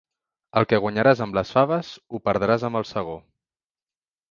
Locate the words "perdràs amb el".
2.31-2.91